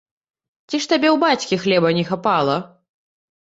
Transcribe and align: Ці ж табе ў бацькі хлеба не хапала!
Ці 0.69 0.79
ж 0.85 0.89
табе 0.93 1.07
ў 1.15 1.35
бацькі 1.35 1.61
хлеба 1.67 1.93
не 2.01 2.07
хапала! 2.11 2.57